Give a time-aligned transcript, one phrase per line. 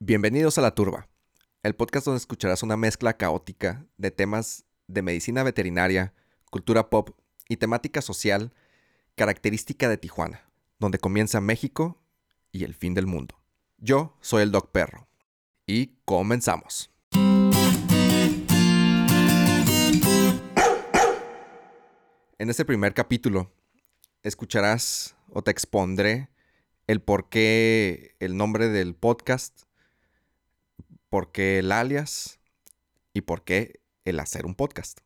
[0.00, 1.08] Bienvenidos a La Turba,
[1.64, 6.14] el podcast donde escucharás una mezcla caótica de temas de medicina veterinaria,
[6.52, 7.10] cultura pop
[7.48, 8.52] y temática social
[9.16, 10.48] característica de Tijuana,
[10.78, 12.00] donde comienza México
[12.52, 13.40] y el fin del mundo.
[13.76, 15.08] Yo soy el Doc Perro
[15.66, 16.92] y comenzamos.
[22.38, 23.50] En este primer capítulo
[24.22, 26.28] escucharás o te expondré
[26.86, 29.67] el por qué el nombre del podcast,
[31.10, 32.38] por qué el alias
[33.12, 35.00] y por qué el hacer un podcast.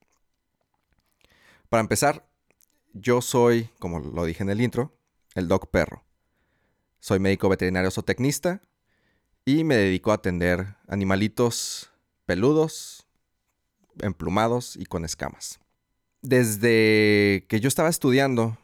[1.69, 2.29] Para empezar,
[2.93, 4.95] yo soy, como lo dije en el intro,
[5.35, 6.05] el Doc Perro.
[7.01, 8.61] Soy médico veterinario zootecnista
[9.45, 11.91] y me dedico a atender animalitos
[12.27, 13.07] peludos,
[14.01, 15.61] emplumados y con escamas.
[16.21, 18.57] Desde que yo estaba estudiando,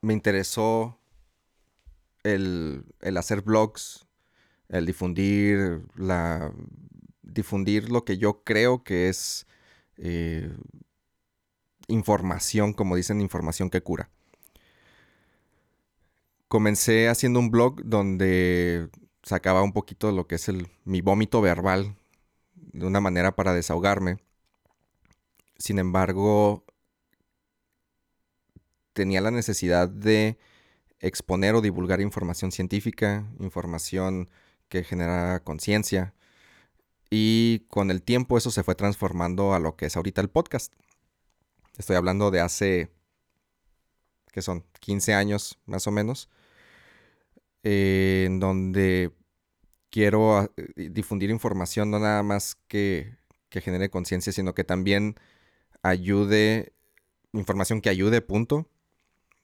[0.00, 0.98] me interesó
[2.22, 2.84] el,
[3.16, 4.06] hacer blogs,
[4.68, 6.52] el difundir la
[7.22, 9.46] difundir lo que yo creo que es
[9.96, 10.50] eh,
[11.86, 14.10] información, como dicen, información que cura.
[16.48, 18.88] Comencé haciendo un blog donde
[19.22, 21.96] sacaba un poquito lo que es el, mi vómito verbal
[22.54, 24.18] de una manera para desahogarme.
[25.58, 26.64] Sin embargo,
[28.92, 30.38] tenía la necesidad de
[31.00, 34.28] exponer o divulgar información científica, información
[34.68, 36.14] que genera conciencia.
[37.10, 40.72] Y con el tiempo eso se fue transformando a lo que es ahorita el podcast.
[41.78, 42.90] Estoy hablando de hace,
[44.32, 46.28] que son 15 años más o menos,
[47.62, 49.12] eh, en donde
[49.90, 53.16] quiero ah, difundir información no nada más que,
[53.48, 55.16] que genere conciencia, sino que también
[55.82, 56.72] ayude,
[57.32, 58.68] información que ayude, punto,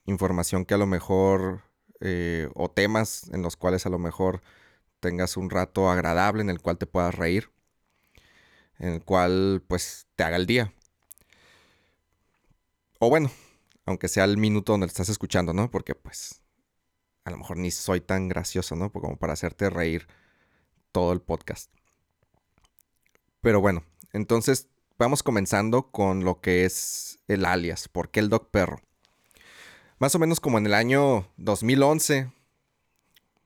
[0.06, 1.62] información que a lo mejor,
[2.00, 4.42] eh, o temas en los cuales a lo mejor
[5.05, 7.50] tengas un rato agradable en el cual te puedas reír,
[8.78, 10.72] en el cual pues te haga el día.
[12.98, 13.31] O bueno,
[13.84, 15.70] aunque sea el minuto donde estás escuchando, ¿no?
[15.70, 16.41] Porque pues
[17.25, 18.91] a lo mejor ni soy tan gracioso, ¿no?
[18.91, 20.09] Como para hacerte reír
[20.91, 21.71] todo el podcast.
[23.42, 23.84] Pero bueno,
[24.15, 27.88] entonces vamos comenzando con lo que es el alias.
[27.88, 28.81] ¿Por qué el Dog Perro?
[29.98, 32.31] más o menos como en el año 2011,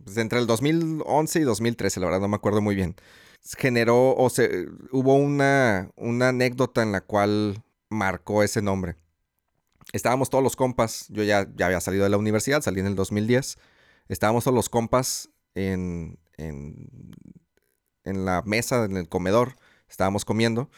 [0.03, 2.97] pues entre el 2011 y 2013, la verdad no me acuerdo muy bien,
[3.57, 8.97] generó o se hubo una, una anécdota en la cual marcó ese nombre.
[9.93, 12.95] Estábamos todos los compas, yo ya, ya había salido de la universidad, salí en el
[12.95, 13.59] 2010,
[14.09, 16.91] estábamos todos los compas en, en,
[18.05, 19.57] en la mesa, en el comedor,
[19.89, 20.71] estábamos comiendo.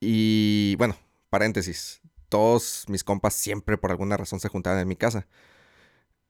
[0.00, 0.96] Y bueno,
[1.30, 5.26] paréntesis, todos mis compas siempre por alguna razón se juntaban en mi casa.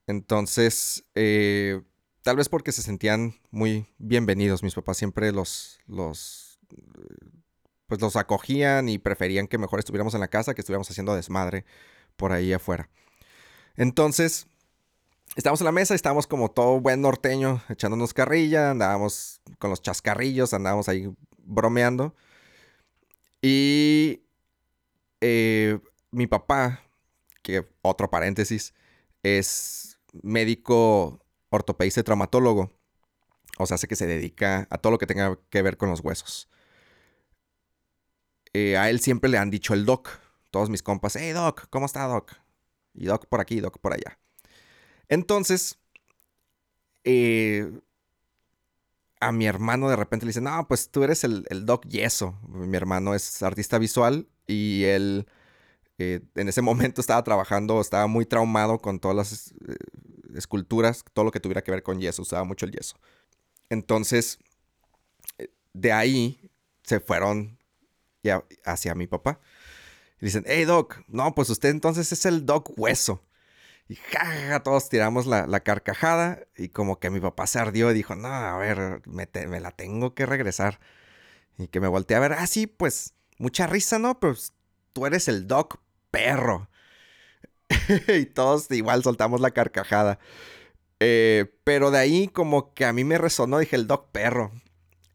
[0.07, 1.81] Entonces, eh,
[2.21, 4.63] tal vez porque se sentían muy bienvenidos.
[4.63, 6.59] Mis papás siempre los, los,
[7.87, 11.65] pues los acogían y preferían que mejor estuviéramos en la casa que estuviéramos haciendo desmadre
[12.15, 12.89] por ahí afuera.
[13.75, 14.47] Entonces,
[15.35, 20.53] estábamos en la mesa, estábamos como todo buen norteño, echándonos carrilla, andábamos con los chascarrillos,
[20.53, 22.15] andábamos ahí bromeando.
[23.41, 24.21] Y
[25.21, 25.79] eh,
[26.11, 26.83] mi papá,
[27.41, 28.73] que otro paréntesis,
[29.23, 32.71] es médico ortopedista y traumatólogo.
[33.57, 35.99] O sea, hace que se dedica a todo lo que tenga que ver con los
[36.01, 36.49] huesos.
[38.53, 40.09] Eh, a él siempre le han dicho el doc.
[40.49, 42.33] Todos mis compas, hey doc, ¿cómo está doc?
[42.93, 44.19] Y doc por aquí, doc por allá.
[45.07, 45.79] Entonces,
[47.03, 47.71] eh,
[49.19, 52.37] a mi hermano de repente le dicen, no, pues tú eres el, el doc yeso.
[52.47, 55.27] Mi hermano es artista visual y él
[56.35, 59.75] en ese momento estaba trabajando, estaba muy traumado con todas las eh,
[60.35, 62.95] esculturas, todo lo que tuviera que ver con yeso, usaba mucho el yeso.
[63.69, 64.39] Entonces,
[65.37, 66.51] eh, de ahí
[66.83, 67.59] se fueron
[68.65, 69.39] hacia mi papá.
[70.19, 73.23] Y dicen, hey Doc, no, pues usted entonces es el Doc Hueso.
[73.87, 78.15] Y jaja, todos tiramos la, carcajada y como que mi papá se ardió y dijo,
[78.15, 80.79] no, a ver, me, me la tengo que regresar.
[81.57, 84.19] Y que me volteé a ver, ah, sí, pues mucha risa, ¿no?
[84.19, 84.53] Pues
[84.93, 85.81] tú eres el Doc
[86.11, 86.69] perro.
[88.07, 90.19] y todos igual soltamos la carcajada.
[90.99, 94.51] Eh, pero de ahí como que a mí me resonó, dije el Doc Perro.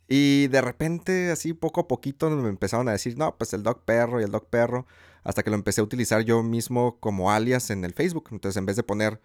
[0.08, 3.84] Y de repente, así poco a poquito me empezaron a decir, no, pues el Doc
[3.84, 4.86] Perro y el Doc Perro.
[5.24, 8.28] Hasta que lo empecé a utilizar yo mismo como alias en el Facebook.
[8.32, 9.20] Entonces en vez de poner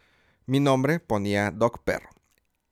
[0.45, 2.09] mi nombre, ponía Doc Perro.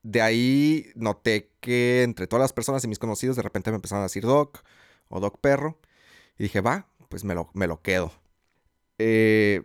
[0.04, 4.02] De ahí noté que entre todas las personas y mis conocidos de repente me empezaron
[4.02, 4.64] a decir Doc
[5.10, 5.80] o Doc Perro.
[6.38, 8.12] Y dije, va, pues me lo, me lo quedo.
[9.00, 9.64] Eh,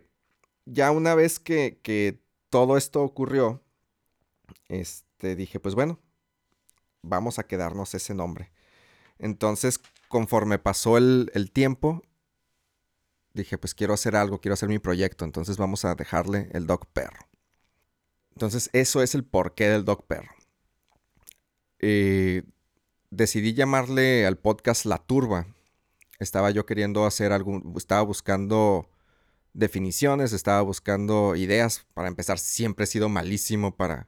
[0.65, 3.61] ya una vez que, todo esto ocurrió,
[4.69, 5.99] este, dije, pues bueno,
[7.01, 8.51] vamos a quedarnos ese nombre.
[9.19, 12.01] Entonces, conforme pasó el, el tiempo,
[13.33, 16.87] dije, pues quiero hacer algo, quiero hacer mi proyecto, entonces vamos a dejarle el Dog
[16.87, 17.27] Perro.
[18.31, 20.33] Entonces, eso es el porqué del Dog Perro.
[21.79, 22.43] Eh,
[23.09, 25.45] decidí llamarle al podcast La Turba.
[26.19, 28.89] Estaba yo queriendo hacer algún, estaba buscando
[29.55, 31.85] definiciones, estaba buscando ideas.
[31.93, 34.07] Para empezar, siempre he sido malísimo para,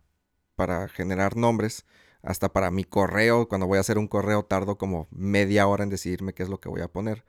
[0.55, 1.85] para generar nombres.
[2.21, 5.89] Hasta para mi correo, cuando voy a hacer un correo, tardo como media hora en
[5.89, 7.23] decidirme qué es lo que voy a poner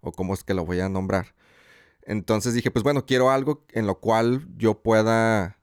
[0.00, 1.34] o cómo es que lo voy a nombrar.
[2.02, 5.58] Entonces dije, pues bueno, quiero algo en lo cual yo pueda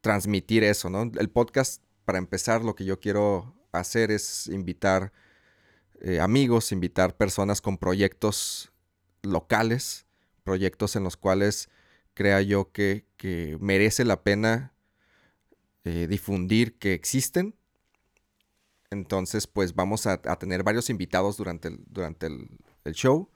[0.00, 1.02] transmitir eso, ¿no?
[1.02, 5.12] El podcast, para empezar, lo que yo quiero hacer es invitar
[6.00, 8.72] eh, amigos, invitar personas con proyectos
[9.22, 10.06] locales,
[10.50, 11.70] proyectos en los cuales
[12.14, 13.06] crea yo que,
[13.60, 14.74] merece la pena
[15.84, 17.54] eh, difundir que existen.
[18.90, 23.30] Entonces, pues vamos a, tener varios invitados durante el, durante el show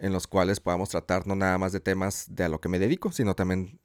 [0.00, 2.80] en los cuales podamos tratar no nada más de temas de a lo que me
[2.80, 3.78] dedico, sino también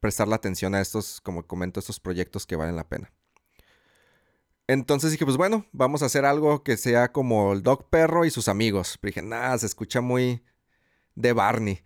[0.00, 3.12] prestar la atención a estos, como comento, estos proyectos que valen la pena.
[4.66, 8.30] Entonces dije, pues bueno, vamos a hacer algo que sea como el Dog Perro y
[8.30, 8.98] sus amigos.
[9.00, 10.42] Pero dije, nada, se escucha muy
[11.20, 11.80] de Barney.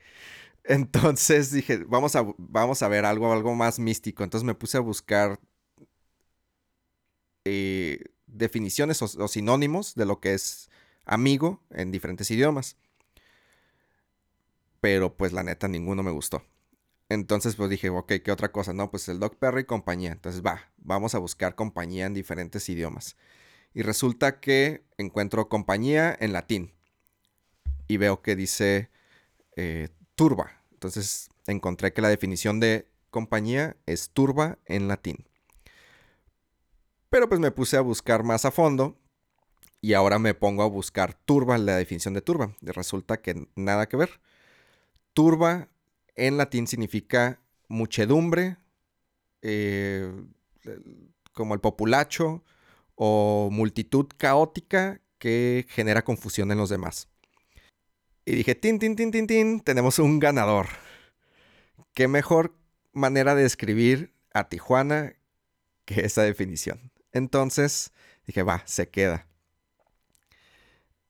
[0.64, 4.24] Entonces dije, vamos a, vamos a ver algo, algo más místico.
[4.24, 5.40] Entonces me puse a buscar
[7.44, 10.70] eh, definiciones o sinónimos de lo que es
[11.04, 12.76] amigo en diferentes idiomas
[14.82, 16.42] pero pues la neta ninguno me gustó.
[17.08, 18.72] Entonces pues dije, ok, ¿qué otra cosa?
[18.72, 20.10] No, pues el Doc Perry y compañía.
[20.10, 23.16] Entonces va, vamos a buscar compañía en diferentes idiomas.
[23.74, 26.72] Y resulta que encuentro compañía en latín.
[27.86, 28.90] Y veo que dice
[29.56, 30.62] eh, turba.
[30.72, 35.26] Entonces encontré que la definición de compañía es turba en latín.
[37.10, 38.98] Pero pues me puse a buscar más a fondo
[39.80, 42.56] y ahora me pongo a buscar turba, la definición de turba.
[42.62, 44.20] Resulta que nada que ver.
[45.12, 45.68] Turba
[46.14, 48.56] en latín significa muchedumbre,
[49.42, 50.10] eh,
[51.32, 52.44] como el populacho,
[52.94, 57.08] o multitud caótica que genera confusión en los demás.
[58.24, 60.68] Y dije, tin, tin, tin, tin, tin, tenemos un ganador.
[61.92, 62.54] ¿Qué mejor
[62.92, 65.14] manera de describir a Tijuana
[65.84, 66.92] que esa definición?
[67.10, 67.92] Entonces
[68.26, 69.26] dije, va, se queda.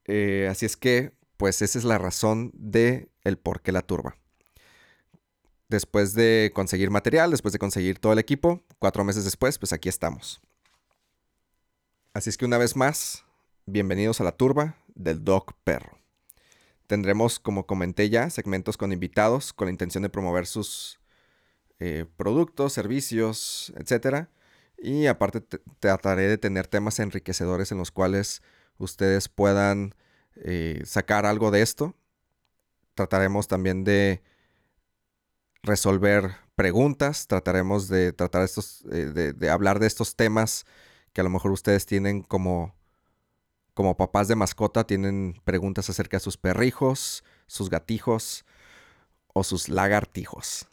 [0.04, 4.16] Eh, así es que pues esa es la razón de el por qué la turba.
[5.68, 9.88] Después de conseguir material, después de conseguir todo el equipo, cuatro meses después, pues aquí
[9.88, 10.40] estamos.
[12.14, 13.24] Así es que una vez más,
[13.66, 16.01] bienvenidos a la turba del Dog Perro.
[16.92, 21.00] Tendremos, como comenté ya, segmentos con invitados con la intención de promover sus
[21.78, 24.26] eh, productos, servicios, etc.
[24.76, 25.40] Y aparte
[25.80, 28.42] trataré de tener temas enriquecedores en los cuales
[28.76, 29.94] ustedes puedan
[30.34, 31.96] eh, sacar algo de esto.
[32.92, 34.22] Trataremos también de
[35.62, 40.66] resolver preguntas, trataremos de tratar estos, eh, de, hablar de estos temas
[41.14, 42.74] que a lo mejor ustedes tienen como,
[43.74, 48.44] como papás de mascota, tienen preguntas acerca de sus perrijos, sus gatijos
[49.32, 50.68] o sus lagartijos.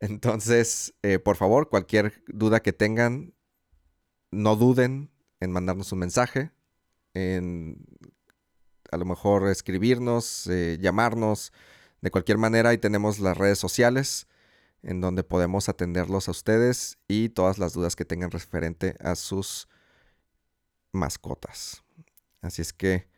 [0.00, 3.34] Entonces, eh, por favor, cualquier duda que tengan,
[4.30, 5.10] no duden
[5.40, 6.50] en mandarnos un mensaje,
[7.14, 7.86] en
[8.90, 11.52] a lo mejor escribirnos, eh, llamarnos.
[12.00, 14.26] De cualquier manera, ahí tenemos las redes sociales
[14.82, 19.68] en donde podemos atenderlos a ustedes y todas las dudas que tengan referente a sus
[20.92, 21.85] mascotas.
[22.40, 23.08] Así es que,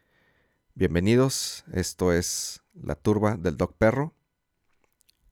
[0.75, 1.65] bienvenidos.
[1.73, 4.15] Esto es La Turba del Dog Perro.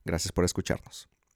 [0.05, 1.09] Gracias por escucharnos.